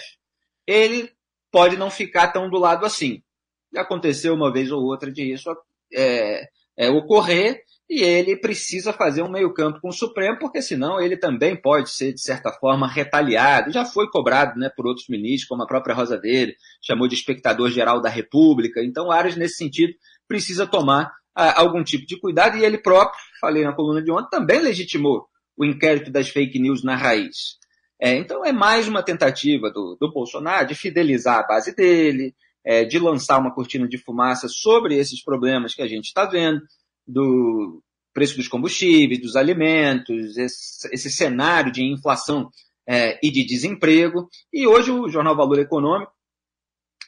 ele 0.68 1.10
pode 1.52 1.76
não 1.76 1.90
ficar 1.90 2.28
tão 2.28 2.52
do 2.52 2.60
lado 2.60 2.86
assim. 2.86 3.24
Aconteceu 3.76 4.36
uma 4.36 4.54
vez 4.54 4.72
ou 4.72 4.84
outra 4.84 5.12
de 5.12 5.34
isso 5.34 5.50
é, 5.92 6.48
é, 6.78 6.92
ocorrer, 6.92 7.64
e 7.94 8.02
ele 8.04 8.36
precisa 8.36 8.92
fazer 8.92 9.22
um 9.22 9.30
meio-campo 9.30 9.80
com 9.80 9.90
o 9.90 9.94
Supremo, 9.94 10.40
porque 10.40 10.62
senão 10.62 11.00
ele 11.00 11.16
também 11.16 11.56
pode 11.56 11.92
ser, 11.92 12.14
de 12.14 12.22
certa 12.22 12.52
forma, 12.52 12.88
retaliado. 12.88 13.72
Já 13.72 13.86
foi 13.86 14.10
cobrado 14.10 14.60
né, 14.60 14.70
por 14.76 14.88
outros 14.88 15.08
ministros, 15.08 15.48
como 15.48 15.62
a 15.62 15.68
própria 15.68 15.94
Rosa 15.94 16.18
Dele, 16.18 16.56
chamou 16.82 17.08
de 17.08 17.16
espectador 17.16 17.70
geral 17.70 18.02
da 18.02 18.10
República. 18.10 18.84
Então, 18.84 19.12
Aras, 19.12 19.36
nesse 19.36 19.58
sentido, 19.58 19.94
precisa 20.28 20.66
tomar 20.66 21.12
algum 21.36 21.84
tipo 21.84 22.06
de 22.06 22.20
cuidado, 22.20 22.58
e 22.58 22.66
ele 22.66 22.78
próprio, 22.78 23.20
falei 23.40 23.64
na 23.64 23.74
coluna 23.74 24.02
de 24.02 24.12
ontem, 24.12 24.30
também 24.30 24.60
legitimou 24.60 25.28
o 25.58 25.66
inquérito 25.66 26.12
das 26.12 26.30
fake 26.30 26.60
news 26.60 26.84
na 26.84 26.96
raiz. 26.96 27.58
É, 28.02 28.16
então 28.16 28.44
é 28.44 28.52
mais 28.52 28.88
uma 28.88 29.04
tentativa 29.04 29.70
do, 29.72 29.96
do, 30.00 30.12
Bolsonaro 30.12 30.68
de 30.68 30.76
fidelizar 30.76 31.40
a 31.40 31.48
base 31.48 31.76
dele, 31.76 32.36
é, 32.66 32.84
de 32.84 33.00
lançar 33.00 33.40
uma 33.40 33.54
cortina 33.54 33.88
de 33.88 33.98
fumaça 33.98 34.48
sobre 34.48 34.98
esses 34.98 35.24
problemas 35.24 35.74
que 35.74 35.82
a 35.82 35.88
gente 35.88 36.06
está 36.06 36.26
vendo, 36.26 36.62
do 37.08 37.83
preço 38.14 38.38
dos 38.38 38.48
combustíveis, 38.48 39.22
dos 39.22 39.36
alimentos, 39.36 40.38
esse, 40.38 40.88
esse 40.94 41.10
cenário 41.10 41.72
de 41.72 41.84
inflação 41.84 42.50
é, 42.88 43.20
e 43.24 43.32
de 43.32 43.46
desemprego. 43.46 44.30
E 44.52 44.68
hoje 44.68 44.92
o 44.92 45.10
Jornal 45.10 45.36
Valor 45.36 45.60
Econômico 45.60 46.12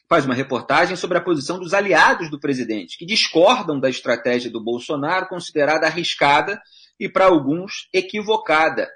faz 0.09 0.25
uma 0.25 0.33
reportagem 0.33 0.95
sobre 0.95 1.17
a 1.17 1.21
posição 1.21 1.59
dos 1.59 1.73
aliados 1.73 2.29
do 2.29 2.39
presidente, 2.39 2.97
que 2.97 3.05
discordam 3.05 3.79
da 3.79 3.89
estratégia 3.89 4.51
do 4.51 4.63
Bolsonaro, 4.63 5.27
considerada 5.27 5.87
arriscada 5.87 6.61
e, 6.99 7.09
para 7.09 7.25
alguns, 7.25 7.87
equivocada. 7.93 8.89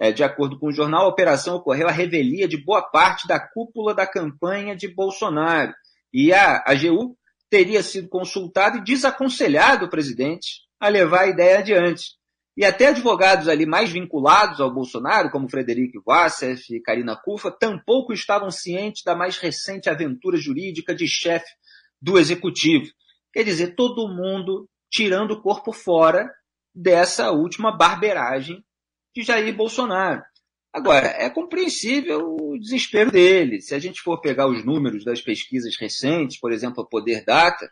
É, 0.00 0.12
de 0.12 0.22
acordo 0.22 0.58
com 0.58 0.68
o 0.68 0.72
jornal, 0.72 1.06
a 1.06 1.08
operação 1.08 1.56
ocorreu 1.56 1.88
à 1.88 1.92
revelia 1.92 2.46
de 2.46 2.56
boa 2.56 2.82
parte 2.82 3.26
da 3.26 3.40
cúpula 3.40 3.94
da 3.94 4.06
campanha 4.06 4.76
de 4.76 4.86
Bolsonaro. 4.86 5.72
E 6.12 6.32
a 6.32 6.62
AGU 6.66 7.16
teria 7.50 7.82
sido 7.82 8.08
consultado 8.08 8.78
e 8.78 8.84
desaconselhado 8.84 9.86
o 9.86 9.90
presidente 9.90 10.67
a 10.80 10.88
levar 10.88 11.22
a 11.22 11.28
ideia 11.28 11.58
adiante. 11.58 12.18
E 12.56 12.64
até 12.64 12.88
advogados 12.88 13.48
ali 13.48 13.64
mais 13.64 13.90
vinculados 13.90 14.60
ao 14.60 14.72
Bolsonaro, 14.72 15.30
como 15.30 15.48
Frederico 15.48 16.02
Wassef 16.04 16.74
e 16.74 16.80
Karina 16.80 17.14
Kufa, 17.14 17.52
tampouco 17.52 18.12
estavam 18.12 18.50
cientes 18.50 19.04
da 19.04 19.14
mais 19.14 19.38
recente 19.38 19.88
aventura 19.88 20.36
jurídica 20.36 20.94
de 20.94 21.06
chefe 21.06 21.50
do 22.02 22.18
executivo. 22.18 22.90
Quer 23.32 23.44
dizer, 23.44 23.76
todo 23.76 24.08
mundo 24.08 24.68
tirando 24.90 25.32
o 25.32 25.40
corpo 25.40 25.72
fora 25.72 26.28
dessa 26.74 27.30
última 27.30 27.70
barberagem 27.70 28.64
de 29.14 29.22
Jair 29.22 29.54
Bolsonaro. 29.54 30.22
Agora, 30.72 31.06
é 31.06 31.30
compreensível 31.30 32.36
o 32.38 32.58
desespero 32.58 33.10
dele. 33.10 33.60
Se 33.60 33.74
a 33.74 33.78
gente 33.78 34.00
for 34.00 34.20
pegar 34.20 34.48
os 34.48 34.64
números 34.64 35.04
das 35.04 35.20
pesquisas 35.20 35.76
recentes, 35.78 36.38
por 36.38 36.52
exemplo, 36.52 36.82
a 36.82 36.86
Poder 36.86 37.24
Data, 37.24 37.70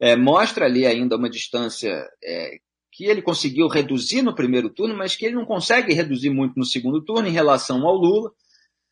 é, 0.00 0.16
mostra 0.16 0.66
ali 0.66 0.86
ainda 0.86 1.16
uma 1.16 1.28
distância 1.28 2.08
é, 2.22 2.58
que 2.92 3.04
ele 3.04 3.22
conseguiu 3.22 3.68
reduzir 3.68 4.22
no 4.22 4.34
primeiro 4.34 4.70
turno, 4.70 4.96
mas 4.96 5.16
que 5.16 5.26
ele 5.26 5.34
não 5.34 5.44
consegue 5.44 5.92
reduzir 5.92 6.30
muito 6.30 6.54
no 6.56 6.64
segundo 6.64 7.02
turno 7.04 7.28
em 7.28 7.32
relação 7.32 7.86
ao 7.86 7.96
Lula. 7.96 8.32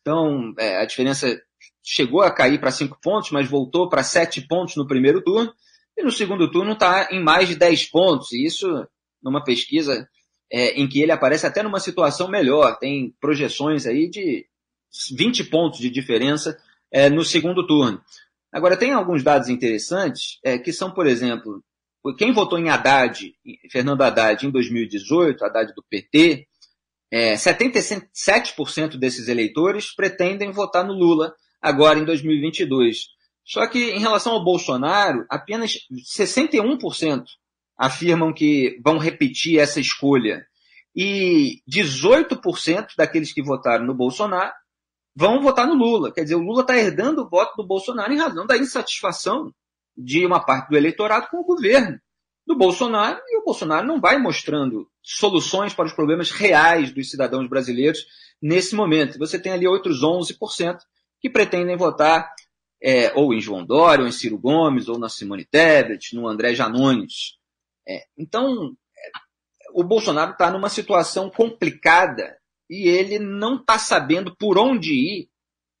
Então, 0.01 0.53
é, 0.57 0.77
a 0.77 0.85
diferença 0.85 1.41
chegou 1.83 2.21
a 2.21 2.31
cair 2.31 2.59
para 2.59 2.71
cinco 2.71 2.97
pontos, 3.01 3.31
mas 3.31 3.49
voltou 3.49 3.89
para 3.89 4.03
sete 4.03 4.41
pontos 4.41 4.75
no 4.75 4.87
primeiro 4.87 5.21
turno, 5.21 5.53
e 5.97 6.03
no 6.03 6.11
segundo 6.11 6.49
turno 6.51 6.73
está 6.73 7.09
em 7.11 7.23
mais 7.23 7.47
de 7.47 7.55
10 7.55 7.85
pontos, 7.85 8.31
e 8.31 8.45
isso 8.45 8.67
numa 9.21 9.43
pesquisa 9.43 10.07
é, 10.51 10.79
em 10.79 10.87
que 10.87 11.01
ele 11.01 11.11
aparece 11.11 11.45
até 11.47 11.63
numa 11.63 11.79
situação 11.79 12.29
melhor, 12.29 12.77
tem 12.77 13.15
projeções 13.19 13.85
aí 13.85 14.09
de 14.09 14.45
20 15.17 15.45
pontos 15.45 15.79
de 15.79 15.89
diferença 15.89 16.57
é, 16.91 17.09
no 17.09 17.23
segundo 17.23 17.65
turno. 17.65 18.01
Agora, 18.57 18.75
tem 18.75 18.91
alguns 18.91 19.21
dados 19.21 19.49
interessantes, 19.49 20.39
é, 20.43 20.57
que 20.57 20.73
são, 20.73 20.89
por 20.89 21.05
exemplo, 21.05 21.63
quem 22.17 22.33
votou 22.33 22.57
em 22.57 22.69
Haddad, 22.69 23.31
Fernando 23.71 24.01
Haddad, 24.01 24.47
em 24.47 24.49
2018, 24.49 25.45
Haddad 25.45 25.75
do 25.75 25.83
PT, 25.87 26.47
é, 27.11 27.35
77% 27.35 28.97
desses 28.97 29.27
eleitores 29.27 29.93
pretendem 29.93 30.51
votar 30.51 30.83
no 30.83 30.93
Lula 30.93 31.35
agora 31.61 31.99
em 31.99 32.03
2022. 32.03 33.09
Só 33.45 33.67
que 33.67 33.91
em 33.91 33.99
relação 33.99 34.33
ao 34.33 34.43
Bolsonaro, 34.43 35.23
apenas 35.29 35.77
61% 36.17 37.25
afirmam 37.77 38.33
que 38.33 38.79
vão 38.83 38.97
repetir 38.97 39.59
essa 39.59 39.79
escolha. 39.79 40.47
E 40.95 41.61
18% 41.71 42.87
daqueles 42.97 43.31
que 43.31 43.43
votaram 43.43 43.85
no 43.85 43.93
Bolsonaro 43.93 44.51
vão 45.17 45.41
votar 45.41 45.65
no 45.65 45.73
Lula. 45.73 46.13
Quer 46.13 46.21
dizer, 46.21 46.35
o 46.35 46.43
Lula 46.43 46.61
está 46.61 46.77
herdando 46.77 47.23
o 47.23 47.27
voto 47.27 47.55
do 47.57 47.65
Bolsonaro 47.65 48.13
em 48.13 48.19
razão 48.19 48.45
da 48.45 48.55
insatisfação 48.55 49.51
de 49.97 50.23
uma 50.23 50.39
parte 50.39 50.69
do 50.69 50.77
eleitorado 50.77 51.27
com 51.31 51.37
o 51.37 51.43
governo 51.43 51.99
do 52.45 52.55
Bolsonaro, 52.55 53.19
e 53.27 53.39
o 53.39 53.43
Bolsonaro 53.43 53.85
não 53.85 53.99
vai 53.99 54.17
mostrando 54.19 54.87
soluções 55.01 55.73
para 55.73 55.87
os 55.87 55.91
problemas 55.91 56.29
reais 56.29 56.91
dos 56.91 57.09
cidadãos 57.09 57.49
brasileiros 57.49 58.05
nesse 58.39 58.75
momento. 58.75 59.17
Você 59.17 59.39
tem 59.39 59.51
ali 59.51 59.67
outros 59.67 60.01
11% 60.03 60.77
que 61.19 61.31
pretendem 61.31 61.75
votar 61.75 62.31
é, 62.81 63.11
ou 63.15 63.33
em 63.33 63.41
João 63.41 63.65
Dória, 63.65 64.03
ou 64.03 64.07
em 64.07 64.13
Ciro 64.13 64.37
Gomes, 64.37 64.87
ou 64.87 64.99
na 64.99 65.09
Simone 65.09 65.43
Tebet, 65.43 66.15
no 66.15 66.27
André 66.27 66.53
Janones. 66.53 67.37
É, 67.87 68.05
então, 68.15 68.71
o 69.73 69.83
Bolsonaro 69.83 70.31
está 70.31 70.51
numa 70.51 70.69
situação 70.69 71.29
complicada 71.29 72.36
e 72.69 72.87
ele 72.87 73.19
não 73.19 73.55
está 73.55 73.79
sabendo 73.79 74.35
por 74.35 74.57
onde 74.57 74.93
ir 74.93 75.29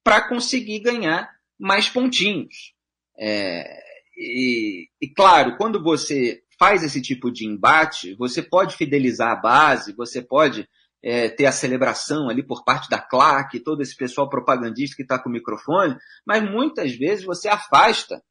para 0.03 0.27
conseguir 0.27 0.79
ganhar 0.79 1.29
mais 1.59 1.89
pontinhos. 1.89 2.73
É, 3.19 3.79
e, 4.17 4.87
e, 5.01 5.07
claro, 5.09 5.57
quando 5.57 5.83
você 5.83 6.41
faz 6.59 6.83
esse 6.83 7.01
tipo 7.01 7.31
de 7.31 7.45
embate, 7.45 8.15
você 8.15 8.41
pode 8.41 8.75
fidelizar 8.75 9.31
a 9.31 9.35
base, 9.35 9.93
você 9.93 10.21
pode 10.21 10.67
é, 11.03 11.29
ter 11.29 11.45
a 11.45 11.51
celebração 11.51 12.29
ali 12.29 12.41
por 12.41 12.63
parte 12.63 12.89
da 12.89 12.99
claque, 12.99 13.59
todo 13.59 13.81
esse 13.81 13.95
pessoal 13.95 14.29
propagandista 14.29 14.95
que 14.95 15.03
está 15.03 15.19
com 15.19 15.29
o 15.29 15.31
microfone, 15.31 15.95
mas 16.25 16.43
muitas 16.43 16.95
vezes 16.95 17.25
você 17.25 17.47
afasta 17.47 18.21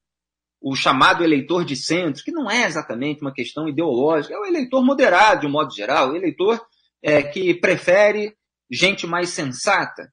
o 0.60 0.74
chamado 0.74 1.22
eleitor 1.22 1.64
de 1.64 1.76
centro, 1.76 2.24
que 2.24 2.32
não 2.32 2.50
é 2.50 2.66
exatamente 2.66 3.20
uma 3.20 3.32
questão 3.32 3.68
ideológica, 3.68 4.34
é 4.34 4.38
o 4.38 4.46
eleitor 4.46 4.84
moderado, 4.84 5.42
de 5.42 5.46
um 5.46 5.50
modo 5.50 5.72
geral, 5.72 6.10
o 6.10 6.16
eleitor 6.16 6.60
é, 7.02 7.22
que 7.22 7.54
prefere 7.54 8.34
gente 8.70 9.06
mais 9.06 9.30
sensata. 9.30 10.12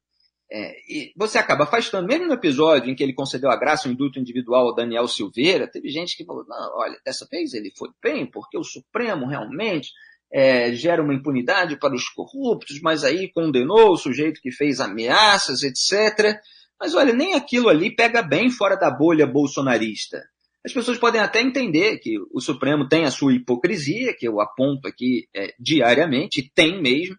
É, 0.51 0.75
e 0.88 1.13
você 1.15 1.39
acaba 1.39 1.63
afastando, 1.63 2.07
mesmo 2.07 2.27
no 2.27 2.33
episódio 2.33 2.91
em 2.91 2.95
que 2.95 3.01
ele 3.01 3.13
concedeu 3.13 3.50
a 3.50 3.55
graça, 3.55 3.88
o 3.88 3.91
um 3.91 3.93
indulto 3.93 4.19
individual 4.19 4.67
ao 4.67 4.75
Daniel 4.75 5.07
Silveira, 5.07 5.67
teve 5.67 5.89
gente 5.89 6.15
que 6.15 6.25
falou, 6.25 6.45
não, 6.48 6.77
olha, 6.77 7.00
dessa 7.03 7.27
vez 7.31 7.53
ele 7.53 7.72
foi 7.75 7.89
bem, 8.01 8.29
porque 8.29 8.57
o 8.57 8.63
Supremo 8.63 9.25
realmente 9.25 9.91
é, 10.31 10.72
gera 10.74 11.01
uma 11.01 11.13
impunidade 11.13 11.77
para 11.77 11.95
os 11.95 12.07
corruptos, 12.10 12.79
mas 12.81 13.03
aí 13.03 13.31
condenou 13.31 13.91
o 13.91 13.98
sujeito 13.98 14.41
que 14.41 14.51
fez 14.51 14.79
ameaças, 14.79 15.63
etc. 15.63 16.39
Mas 16.79 16.93
olha, 16.93 17.13
nem 17.13 17.33
aquilo 17.33 17.69
ali 17.69 17.95
pega 17.95 18.22
bem 18.22 18.51
fora 18.51 18.75
da 18.75 18.91
bolha 18.91 19.25
bolsonarista. 19.25 20.24
As 20.65 20.72
pessoas 20.72 20.98
podem 20.98 21.19
até 21.19 21.41
entender 21.41 21.98
que 21.98 22.17
o 22.31 22.39
Supremo 22.39 22.88
tem 22.88 23.05
a 23.05 23.12
sua 23.12 23.33
hipocrisia, 23.33 24.15
que 24.15 24.27
eu 24.27 24.39
aponto 24.39 24.88
aqui 24.88 25.27
é, 25.36 25.53
diariamente, 25.60 26.51
tem 26.55 26.81
mesmo, 26.81 27.17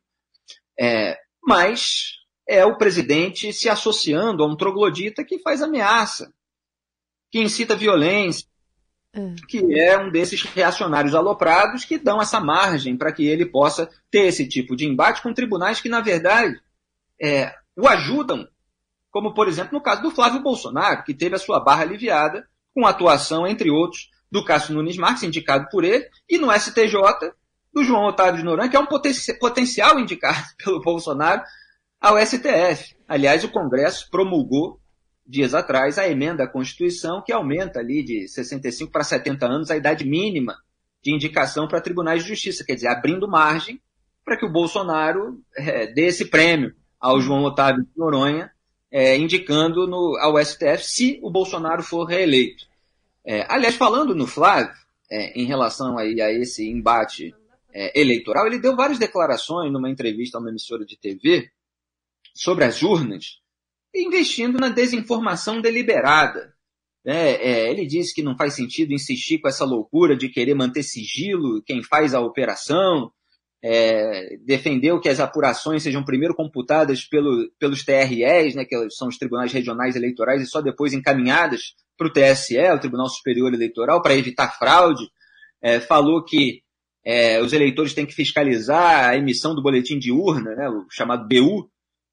é, 0.79 1.17
mas 1.47 2.15
é 2.47 2.65
o 2.65 2.77
presidente 2.77 3.53
se 3.53 3.69
associando 3.69 4.43
a 4.43 4.47
um 4.47 4.57
troglodita 4.57 5.25
que 5.25 5.39
faz 5.39 5.63
ameaça, 5.63 6.33
que 7.31 7.41
incita 7.41 7.77
violência, 7.77 8.47
é. 9.13 9.35
que 9.49 9.79
é 9.79 9.99
um 9.99 10.11
desses 10.11 10.43
reacionários 10.43 11.15
aloprados 11.15 11.85
que 11.85 11.99
dão 11.99 12.21
essa 12.21 12.41
margem 12.41 12.97
para 12.97 13.13
que 13.13 13.27
ele 13.27 13.47
possa 13.47 13.89
ter 14.11 14.27
esse 14.27 14.49
tipo 14.49 14.77
de 14.77 14.87
embate 14.87 15.23
com 15.23 15.33
tribunais 15.33 15.81
que, 15.81 15.89
na 15.89 16.01
verdade, 16.01 16.61
é, 17.21 17.55
o 17.77 17.87
ajudam, 17.89 18.47
como, 19.11 19.33
por 19.33 19.49
exemplo, 19.49 19.73
no 19.73 19.83
caso 19.83 20.03
do 20.03 20.11
Flávio 20.11 20.43
Bolsonaro, 20.43 21.05
que 21.05 21.15
teve 21.15 21.37
a 21.37 21.39
sua 21.39 21.61
barra 21.61 21.83
aliviada 21.83 22.49
com 22.75 22.85
a 22.87 22.91
atuação, 22.91 23.47
entre 23.47 23.71
outros, 23.71 24.11
do 24.31 24.45
Cássio 24.45 24.75
Nunes 24.75 24.97
Marques, 24.97 25.23
indicado 25.23 25.69
por 25.71 25.85
ele, 25.85 26.09
e 26.29 26.37
no 26.39 26.51
STJ, 26.53 26.97
do 27.75 27.83
João 27.83 28.05
Otávio 28.05 28.39
de 28.39 28.45
Noronha, 28.45 28.69
que 28.69 28.77
é 28.77 28.81
um 28.81 28.87
poten 28.87 29.13
potencial 29.41 29.99
indicado 29.99 30.47
pelo 30.65 30.81
Bolsonaro 30.81 31.43
ao 32.01 32.17
STF. 32.25 32.95
Aliás, 33.09 33.43
o 33.43 33.51
Congresso 33.51 34.09
promulgou 34.11 34.81
dias 35.27 35.55
atrás 35.55 35.99
a 35.99 36.07
emenda 36.07 36.45
à 36.45 36.49
Constituição 36.49 37.23
que 37.23 37.33
aumenta 37.33 37.81
ali 37.81 38.05
de 38.05 38.29
65 38.29 38.93
para 38.93 39.03
70 39.03 39.47
anos 39.47 39.71
a 39.71 39.77
idade 39.77 40.05
mínima 40.05 40.57
de 41.03 41.13
indicação 41.13 41.67
para 41.67 41.81
tribunais 41.81 42.23
de 42.23 42.29
justiça, 42.29 42.65
quer 42.65 42.75
dizer, 42.75 42.89
abrindo 42.89 43.29
margem 43.29 43.81
para 44.25 44.39
que 44.39 44.47
o 44.47 44.53
Bolsonaro 44.53 45.43
é, 45.57 45.87
dê 45.87 46.07
esse 46.07 46.27
prêmio 46.27 46.75
ao 47.01 47.21
João 47.21 47.43
Otávio 47.43 47.83
de 47.83 47.91
Noronha, 47.97 48.51
é, 48.91 49.17
indicando 49.17 49.87
no, 49.87 50.17
ao 50.19 50.43
STF 50.43 50.85
se 50.85 51.19
o 51.23 51.31
Bolsonaro 51.31 51.83
for 51.83 52.05
reeleito. 52.05 52.65
É, 53.25 53.45
aliás, 53.53 53.75
falando 53.75 54.15
no 54.15 54.27
Flávio, 54.27 54.73
em 55.11 55.45
relação 55.45 55.99
aí 55.99 56.21
a 56.21 56.33
esse 56.33 56.69
embate 56.69 57.35
é, 57.75 58.01
eleitoral, 58.01 58.47
ele 58.47 58.61
deu 58.61 58.77
várias 58.77 58.99
declarações 58.99 59.73
numa 59.73 59.91
entrevista 59.91 60.39
a 60.39 60.41
uma 60.41 60.51
emissora 60.51 60.85
de 60.85 60.97
TV, 60.97 61.51
sobre 62.35 62.65
as 62.65 62.83
urnas, 62.83 63.39
investindo 63.95 64.59
na 64.59 64.69
desinformação 64.69 65.61
deliberada. 65.61 66.55
É, 67.07 67.51
é, 67.51 67.71
ele 67.71 67.87
disse 67.87 68.15
que 68.15 68.23
não 68.23 68.37
faz 68.37 68.55
sentido 68.55 68.93
insistir 68.93 69.39
com 69.39 69.49
essa 69.49 69.65
loucura 69.65 70.17
de 70.17 70.29
querer 70.29 70.55
manter 70.55 70.83
sigilo 70.83 71.63
quem 71.63 71.83
faz 71.83 72.15
a 72.15 72.21
operação, 72.21 73.13
é, 73.63 74.37
defendeu 74.45 75.01
que 75.01 75.09
as 75.09 75.21
apurações 75.21 75.83
sejam 75.83 76.05
primeiro 76.05 76.35
computadas 76.35 77.05
pelo, 77.05 77.51
pelos 77.59 77.85
TREs, 77.85 78.55
né, 78.55 78.65
que 78.65 78.91
são 78.91 79.09
os 79.09 79.17
tribunais 79.17 79.53
regionais 79.53 79.97
eleitorais, 79.97 80.43
e 80.43 80.47
só 80.47 80.61
depois 80.61 80.93
encaminhadas 80.93 81.75
para 81.97 82.09
o 82.09 82.13
TSE, 82.13 82.59
o 82.59 82.81
Tribunal 82.81 83.09
Superior 83.09 83.55
Eleitoral, 83.55 84.03
para 84.03 84.15
evitar 84.15 84.59
fraude. 84.59 85.05
É, 85.63 85.81
falou 85.81 86.23
que 86.25 86.64
é, 87.05 87.41
os 87.41 87.53
eleitores 87.53 87.93
têm 87.93 88.07
que 88.07 88.15
fiscalizar 88.15 89.09
a 89.09 89.17
emissão 89.17 89.55
do 89.55 89.63
boletim 89.63 89.99
de 89.99 90.11
urna, 90.11 90.55
né, 90.55 90.69
o 90.69 90.87
chamado 90.91 91.29
BU, 91.29 91.71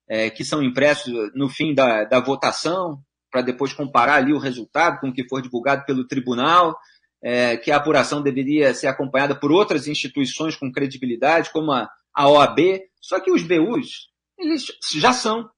é, 0.09 0.29
que 0.29 0.43
são 0.43 0.61
impressos 0.61 1.13
no 1.33 1.47
fim 1.47 1.73
da, 1.73 2.03
da 2.03 2.19
votação, 2.19 3.01
para 3.31 3.41
depois 3.41 3.71
comparar 3.71 4.15
ali 4.15 4.33
o 4.33 4.39
resultado 4.39 4.99
com 4.99 5.07
o 5.07 5.13
que 5.13 5.27
for 5.27 5.41
divulgado 5.41 5.85
pelo 5.85 6.05
tribunal, 6.05 6.77
é, 7.23 7.55
que 7.55 7.71
a 7.71 7.77
apuração 7.77 8.21
deveria 8.21 8.73
ser 8.73 8.87
acompanhada 8.87 9.33
por 9.33 9.51
outras 9.51 9.87
instituições 9.87 10.55
com 10.55 10.71
credibilidade, 10.71 11.51
como 11.51 11.71
a, 11.71 11.89
a 12.13 12.27
OAB, 12.27 12.81
só 12.99 13.19
que 13.19 13.31
os 13.31 13.43
BUs, 13.43 14.09
eles 14.37 14.65
já 14.93 15.13
são, 15.13 15.49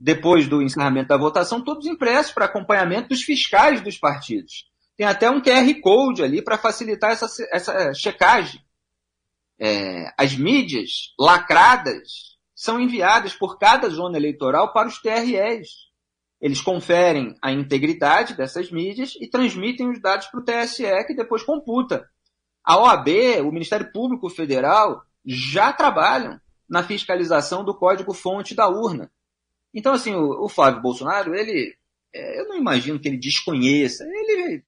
depois 0.00 0.48
do 0.48 0.60
encerramento 0.60 1.08
da 1.08 1.16
votação, 1.16 1.62
todos 1.62 1.86
impressos 1.86 2.32
para 2.32 2.46
acompanhamento 2.46 3.10
dos 3.10 3.22
fiscais 3.22 3.80
dos 3.80 3.96
partidos. 3.96 4.66
Tem 4.96 5.06
até 5.06 5.30
um 5.30 5.42
QR 5.42 5.80
Code 5.80 6.22
ali 6.22 6.42
para 6.42 6.56
facilitar 6.56 7.10
essa, 7.10 7.26
essa 7.52 7.92
checagem. 7.94 8.60
É, 9.58 10.12
as 10.16 10.36
mídias 10.36 11.14
lacradas 11.18 12.36
são 12.54 12.80
enviadas 12.80 13.34
por 13.34 13.58
cada 13.58 13.88
zona 13.90 14.16
eleitoral 14.16 14.72
para 14.72 14.88
os 14.88 15.00
TREs. 15.00 15.86
Eles 16.40 16.60
conferem 16.60 17.34
a 17.42 17.52
integridade 17.52 18.34
dessas 18.34 18.70
mídias 18.70 19.14
e 19.20 19.28
transmitem 19.28 19.90
os 19.90 20.00
dados 20.00 20.26
para 20.26 20.40
o 20.40 20.44
TSE, 20.44 21.04
que 21.06 21.14
depois 21.14 21.42
computa. 21.42 22.08
A 22.64 22.78
OAB, 22.78 23.08
o 23.42 23.52
Ministério 23.52 23.90
Público 23.92 24.28
Federal, 24.28 25.02
já 25.24 25.72
trabalham 25.72 26.40
na 26.68 26.82
fiscalização 26.82 27.64
do 27.64 27.76
código-fonte 27.76 28.54
da 28.54 28.68
urna. 28.68 29.10
Então, 29.72 29.92
assim, 29.92 30.14
o, 30.14 30.44
o 30.44 30.48
Flávio 30.48 30.82
Bolsonaro, 30.82 31.34
ele, 31.34 31.74
é, 32.14 32.40
eu 32.40 32.48
não 32.48 32.56
imagino 32.56 32.98
que 32.98 33.08
ele 33.08 33.18
desconheça, 33.18 34.04
ele 34.04 34.64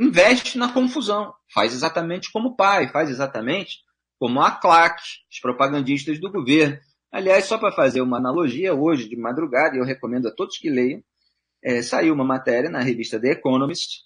investe 0.00 0.56
na 0.56 0.72
confusão, 0.72 1.34
faz 1.52 1.74
exatamente 1.74 2.32
como 2.32 2.48
o 2.48 2.56
pai, 2.56 2.88
faz 2.88 3.10
exatamente 3.10 3.80
como 4.18 4.40
a 4.40 4.50
claque, 4.50 5.02
os 5.30 5.40
propagandistas 5.40 6.18
do 6.18 6.30
governo. 6.30 6.78
Aliás, 7.12 7.44
só 7.44 7.58
para 7.58 7.72
fazer 7.72 8.00
uma 8.00 8.18
analogia, 8.18 8.74
hoje 8.74 9.08
de 9.08 9.16
madrugada, 9.16 9.76
eu 9.76 9.84
recomendo 9.84 10.28
a 10.28 10.34
todos 10.34 10.58
que 10.58 10.70
leiam, 10.70 11.02
é, 11.62 11.82
saiu 11.82 12.14
uma 12.14 12.24
matéria 12.24 12.70
na 12.70 12.80
revista 12.80 13.20
The 13.20 13.32
Economist, 13.32 14.04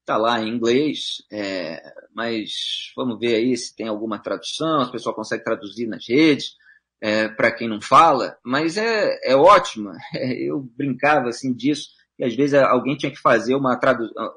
está 0.00 0.16
lá 0.16 0.40
em 0.40 0.48
inglês, 0.48 1.22
é, 1.30 1.82
mas 2.14 2.92
vamos 2.96 3.18
ver 3.18 3.34
aí 3.36 3.56
se 3.56 3.74
tem 3.74 3.88
alguma 3.88 4.20
tradução, 4.20 4.82
se 4.82 4.88
o 4.88 4.92
pessoal 4.92 5.14
consegue 5.14 5.44
traduzir 5.44 5.86
nas 5.86 6.08
redes, 6.08 6.54
é, 7.00 7.28
para 7.28 7.52
quem 7.52 7.68
não 7.68 7.80
fala, 7.80 8.38
mas 8.44 8.76
é, 8.76 9.18
é 9.22 9.36
ótima. 9.36 9.96
Eu 10.14 10.60
brincava 10.76 11.28
assim 11.28 11.52
disso, 11.52 11.90
e 12.18 12.24
às 12.24 12.34
vezes 12.34 12.54
alguém 12.54 12.96
tinha 12.96 13.12
que 13.12 13.20
fazer 13.20 13.54
uma, 13.54 13.78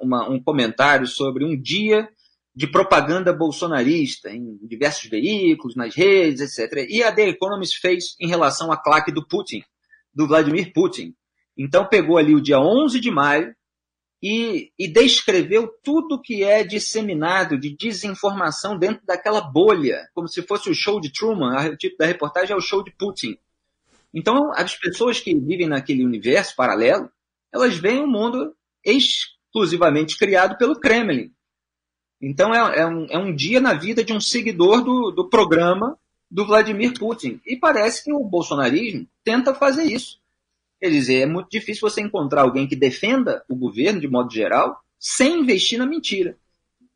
uma, 0.02 0.30
um 0.30 0.42
comentário 0.42 1.08
sobre 1.08 1.46
um 1.46 1.60
dia 1.60 2.10
de 2.56 2.68
propaganda 2.68 3.32
bolsonarista 3.32 4.30
em 4.30 4.58
diversos 4.68 5.10
veículos, 5.10 5.76
nas 5.76 5.96
redes, 5.96 6.42
etc. 6.42 6.86
E 6.90 7.02
a 7.02 7.12
The 7.12 7.30
Economist 7.30 7.80
fez 7.80 8.16
em 8.20 8.28
relação 8.28 8.72
à 8.72 8.78
claque 8.78 9.12
do 9.12 9.26
Putin, 9.26 9.64
do 10.14 10.28
Vladimir 10.28 10.74
Putin. 10.74 11.16
Então 11.58 11.88
pegou 11.88 12.18
ali 12.18 12.36
o 12.36 12.42
dia 12.42 12.60
11 12.60 13.00
de 13.00 13.12
maio 13.12 13.56
e, 14.22 14.72
e 14.78 14.88
descreveu 14.92 15.70
tudo 15.84 16.22
que 16.22 16.44
é 16.44 16.64
disseminado 16.64 17.58
de 17.58 17.76
desinformação 17.76 18.78
dentro 18.78 19.06
daquela 19.06 19.40
bolha, 19.40 20.10
como 20.14 20.28
se 20.28 20.42
fosse 20.42 20.70
o 20.70 20.76
show 20.76 21.00
de 21.00 21.12
Truman. 21.12 21.70
O 21.70 21.78
título 21.78 22.00
da 22.00 22.06
reportagem 22.06 22.54
é 22.54 22.58
o 22.58 22.62
show 22.62 22.84
de 22.84 22.92
Putin. 22.92 23.38
Então, 24.14 24.52
as 24.54 24.76
pessoas 24.76 25.20
que 25.20 25.34
vivem 25.34 25.68
naquele 25.68 26.04
universo 26.04 26.56
paralelo, 26.56 27.10
elas 27.54 27.78
veem 27.78 28.02
um 28.02 28.08
mundo 28.08 28.56
exclusivamente 28.84 30.18
criado 30.18 30.58
pelo 30.58 30.80
Kremlin. 30.80 31.32
Então, 32.22 32.54
é, 32.54 32.80
é, 32.80 32.86
um, 32.86 33.06
é 33.10 33.18
um 33.18 33.34
dia 33.34 33.60
na 33.60 33.74
vida 33.74 34.04
de 34.04 34.14
um 34.14 34.20
seguidor 34.20 34.84
do, 34.84 35.12
do 35.12 35.30
programa 35.30 35.98
do 36.30 36.46
Vladimir 36.46 36.94
Putin. 36.94 37.40
E 37.46 37.56
parece 37.56 38.04
que 38.04 38.14
o 38.14 38.24
bolsonarismo 38.24 39.08
tenta 39.24 39.54
fazer 39.56 39.84
isso. 39.84 40.20
Quer 40.80 40.90
dizer, 40.90 41.22
é 41.22 41.26
muito 41.26 41.50
difícil 41.50 41.90
você 41.90 42.02
encontrar 42.02 42.42
alguém 42.42 42.68
que 42.68 42.76
defenda 42.76 43.44
o 43.50 43.56
governo 43.56 44.00
de 44.00 44.08
modo 44.08 44.32
geral 44.32 44.82
sem 44.98 45.42
investir 45.42 45.80
na 45.80 45.86
mentira. 45.86 46.38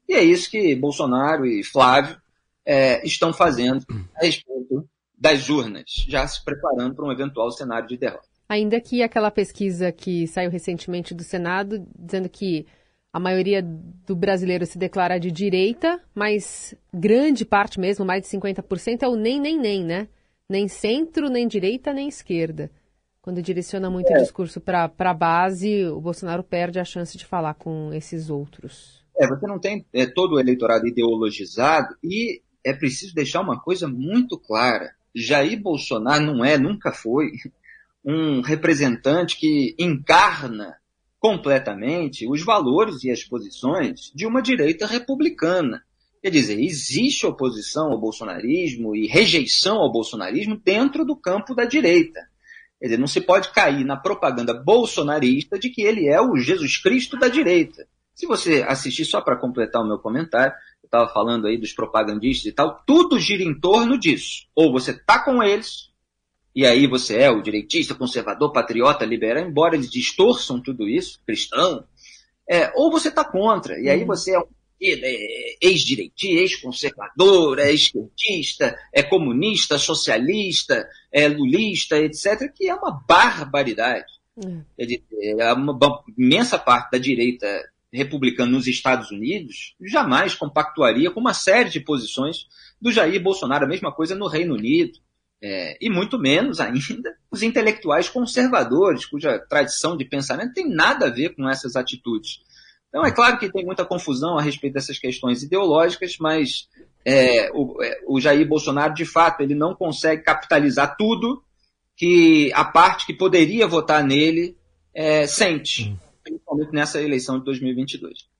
E 0.07 0.13
é 0.13 0.23
isso 0.23 0.51
que 0.51 0.75
Bolsonaro 0.75 1.45
e 1.45 1.63
Flávio 1.63 2.17
é, 2.65 3.05
estão 3.05 3.33
fazendo 3.33 3.85
a 4.15 4.25
respeito 4.25 4.87
das 5.17 5.49
urnas, 5.49 6.05
já 6.07 6.27
se 6.27 6.43
preparando 6.43 6.95
para 6.95 7.05
um 7.05 7.11
eventual 7.11 7.51
cenário 7.51 7.87
de 7.87 7.97
derrota. 7.97 8.32
Ainda 8.47 8.79
que 8.79 9.01
aquela 9.01 9.31
pesquisa 9.31 9.91
que 9.91 10.27
saiu 10.27 10.49
recentemente 10.49 11.13
do 11.13 11.23
Senado, 11.23 11.85
dizendo 11.97 12.29
que 12.29 12.65
a 13.11 13.19
maioria 13.19 13.61
do 13.61 14.15
brasileiro 14.15 14.65
se 14.65 14.77
declara 14.77 15.19
de 15.19 15.31
direita, 15.31 16.01
mas 16.15 16.75
grande 16.91 17.45
parte 17.45 17.79
mesmo, 17.79 18.03
mais 18.03 18.23
de 18.23 18.27
50%, 18.27 19.03
é 19.03 19.07
o 19.07 19.15
nem, 19.15 19.39
nem, 19.39 19.57
nem, 19.57 19.83
né? 19.83 20.07
Nem 20.49 20.67
centro, 20.67 21.29
nem 21.29 21.47
direita, 21.47 21.93
nem 21.93 22.07
esquerda. 22.07 22.71
Quando 23.21 23.41
direciona 23.41 23.89
muito 23.89 24.11
é. 24.11 24.17
o 24.17 24.21
discurso 24.21 24.59
para 24.59 24.91
a 24.97 25.13
base, 25.13 25.85
o 25.85 26.01
Bolsonaro 26.01 26.43
perde 26.43 26.79
a 26.79 26.83
chance 26.83 27.17
de 27.17 27.25
falar 27.25 27.53
com 27.53 27.93
esses 27.93 28.29
outros. 28.29 29.05
É, 29.15 29.27
você 29.27 29.45
não 29.45 29.59
tem 29.59 29.85
é, 29.93 30.05
todo 30.07 30.33
o 30.33 30.39
eleitorado 30.39 30.87
ideologizado 30.87 31.95
e 32.03 32.41
é 32.65 32.73
preciso 32.73 33.13
deixar 33.13 33.41
uma 33.41 33.61
coisa 33.61 33.87
muito 33.87 34.37
clara. 34.39 34.91
Jair 35.15 35.61
Bolsonaro 35.61 36.25
não 36.25 36.43
é, 36.43 36.57
nunca 36.57 36.91
foi, 36.91 37.31
um 38.03 38.41
representante 38.41 39.37
que 39.37 39.75
encarna 39.79 40.75
completamente 41.19 42.29
os 42.29 42.43
valores 42.43 43.03
e 43.03 43.09
as 43.09 43.23
posições 43.23 44.11
de 44.13 44.25
uma 44.25 44.41
direita 44.41 44.85
republicana. 44.85 45.81
Quer 46.21 46.29
dizer, 46.29 46.59
existe 46.59 47.25
oposição 47.25 47.91
ao 47.91 47.99
bolsonarismo 47.99 48.95
e 48.95 49.07
rejeição 49.07 49.77
ao 49.77 49.91
bolsonarismo 49.91 50.57
dentro 50.57 51.05
do 51.05 51.15
campo 51.15 51.55
da 51.55 51.65
direita. 51.65 52.19
Quer 52.79 52.87
dizer, 52.87 52.99
não 52.99 53.07
se 53.07 53.21
pode 53.21 53.53
cair 53.53 53.85
na 53.85 53.95
propaganda 53.95 54.53
bolsonarista 54.53 55.57
de 55.57 55.69
que 55.69 55.81
ele 55.81 56.07
é 56.07 56.21
o 56.21 56.35
Jesus 56.35 56.77
Cristo 56.77 57.17
da 57.17 57.29
direita. 57.29 57.87
Se 58.13 58.27
você 58.27 58.63
assistir, 58.67 59.05
só 59.05 59.21
para 59.21 59.37
completar 59.37 59.81
o 59.81 59.87
meu 59.87 59.97
comentário, 59.97 60.53
eu 60.83 60.87
estava 60.87 61.07
falando 61.07 61.47
aí 61.47 61.57
dos 61.57 61.71
propagandistas 61.71 62.45
e 62.45 62.51
tal, 62.51 62.83
tudo 62.85 63.17
gira 63.17 63.41
em 63.41 63.57
torno 63.57 63.97
disso. 63.97 64.45
Ou 64.53 64.71
você 64.71 64.91
está 64.91 65.19
com 65.23 65.41
eles, 65.41 65.92
e 66.55 66.65
aí 66.65 66.87
você 66.87 67.17
é 67.17 67.29
o 67.29 67.41
direitista, 67.41 67.95
conservador, 67.95 68.51
patriota, 68.51 69.05
liberal, 69.05 69.43
embora 69.43 69.75
eles 69.75 69.89
distorçam 69.89 70.61
tudo 70.61 70.87
isso, 70.87 71.19
cristão, 71.25 71.85
é, 72.49 72.71
ou 72.75 72.91
você 72.91 73.09
está 73.09 73.23
contra, 73.23 73.79
e 73.79 73.89
aí 73.89 74.01
uhum. 74.01 74.07
você 74.07 74.33
é 74.35 74.39
um 74.39 74.47
é 74.85 75.55
ex-direitista, 75.61 76.41
ex-conservador, 76.41 77.57
é 77.57 77.71
esquerdista, 77.71 78.77
é 78.91 79.01
comunista, 79.01 79.77
socialista, 79.77 80.85
é 81.09 81.27
lulista, 81.29 81.97
etc., 81.97 82.51
que 82.53 82.67
é 82.67 82.75
uma 82.75 82.91
barbaridade. 83.07 84.11
É. 84.77 85.41
é 85.41 85.53
uma 85.53 86.03
imensa 86.17 86.57
parte 86.59 86.91
da 86.91 86.97
direita 86.97 87.47
republicana 87.91 88.51
nos 88.51 88.65
Estados 88.65 89.11
Unidos 89.11 89.75
jamais 89.79 90.33
compactuaria 90.33 91.11
com 91.11 91.19
uma 91.19 91.33
série 91.33 91.69
de 91.69 91.79
posições 91.79 92.47
do 92.81 92.91
Jair 92.91 93.21
Bolsonaro, 93.21 93.65
a 93.65 93.69
mesma 93.69 93.91
coisa 93.91 94.15
no 94.15 94.27
Reino 94.27 94.55
Unido. 94.55 94.99
É, 95.45 95.77
e 95.81 95.89
muito 95.89 96.17
menos 96.17 96.61
ainda 96.61 97.17
os 97.29 97.43
intelectuais 97.43 98.07
conservadores, 98.07 99.05
cuja 99.05 99.37
tradição 99.37 99.97
de 99.97 100.05
pensamento 100.05 100.53
tem 100.53 100.69
nada 100.69 101.07
a 101.07 101.09
ver 101.09 101.35
com 101.35 101.49
essas 101.49 101.75
atitudes. 101.75 102.39
Então, 102.87 103.05
é 103.05 103.11
claro 103.11 103.37
que 103.37 103.51
tem 103.51 103.65
muita 103.65 103.83
confusão 103.83 104.37
a 104.37 104.41
respeito 104.41 104.75
dessas 104.75 104.97
questões 104.97 105.43
ideológicas, 105.43 106.15
mas 106.17 106.69
é, 107.03 107.51
o, 107.51 107.83
é, 107.83 107.99
o, 108.07 108.21
Jair 108.21 108.47
Bolsonaro, 108.47 108.93
de 108.93 109.03
fato, 109.03 109.41
ele 109.41 109.53
não 109.53 109.75
consegue 109.75 110.23
capitalizar 110.23 110.95
tudo 110.95 111.43
que 111.97 112.49
a 112.53 112.63
parte 112.63 113.05
que 113.05 113.13
poderia 113.13 113.67
votar 113.67 114.01
nele 114.01 114.55
é, 114.93 115.27
sente, 115.27 115.93
principalmente 116.23 116.71
nessa 116.71 117.01
eleição 117.01 117.37
de 117.37 117.45
2022. 117.45 118.32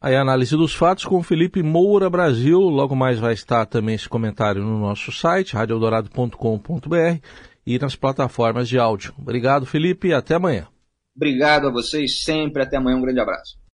Aí 0.00 0.14
a 0.14 0.20
análise 0.20 0.56
dos 0.56 0.74
fatos 0.74 1.04
com 1.04 1.22
Felipe 1.22 1.62
Moura 1.62 2.08
Brasil. 2.08 2.60
Logo 2.60 2.94
mais 2.94 3.18
vai 3.18 3.34
estar 3.34 3.66
também 3.66 3.96
esse 3.96 4.08
comentário 4.08 4.62
no 4.62 4.78
nosso 4.78 5.10
site, 5.10 5.54
radioeldorado.com.br 5.54 7.18
e 7.66 7.78
nas 7.78 7.96
plataformas 7.96 8.68
de 8.68 8.78
áudio. 8.78 9.12
Obrigado, 9.18 9.66
Felipe, 9.66 10.08
e 10.08 10.14
até 10.14 10.36
amanhã. 10.36 10.68
Obrigado 11.16 11.66
a 11.66 11.72
vocês 11.72 12.22
sempre. 12.22 12.62
Até 12.62 12.76
amanhã. 12.76 12.96
Um 12.96 13.02
grande 13.02 13.20
abraço. 13.20 13.58